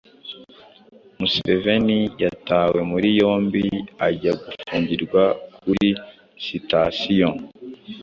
Museveni 1.19 1.99
yatawe 2.23 2.79
muri 2.91 3.07
yombi 3.19 3.63
ajya 4.07 4.31
gufungirwa 4.43 5.23
kuri 5.59 5.89
Sitasiyo 6.45 7.29